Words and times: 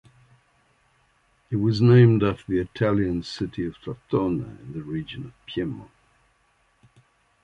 It 1.51 1.57
was 1.57 1.79
named 1.79 2.23
after 2.23 2.43
the 2.47 2.57
Italian 2.61 3.21
city 3.21 3.67
of 3.67 3.75
Tortona 3.83 4.45
in 4.63 4.73
the 4.73 4.81
region 4.81 5.31
Piemont. 5.45 5.91